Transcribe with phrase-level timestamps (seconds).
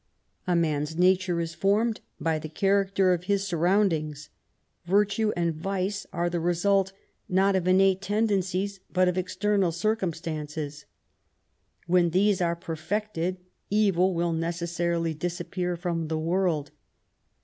[0.47, 4.29] A man's nature is formed by the character of his surroundings.
[4.85, 6.91] Virtue and vice are the result
[7.29, 10.85] not of innate tendencies, but of external circumstances.
[11.85, 13.37] When these are perfected,
[13.69, 16.71] evil will necessarily disappear from the world.